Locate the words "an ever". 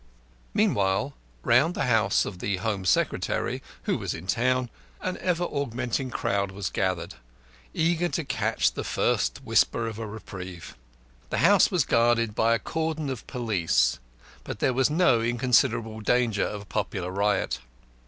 4.99-5.43